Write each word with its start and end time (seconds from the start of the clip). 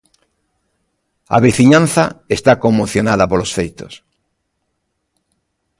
A 1.35 1.37
veciñanza 1.45 2.03
está 2.37 2.53
conmocionada 2.63 3.29
polos 3.31 3.51
feitos. 3.57 3.93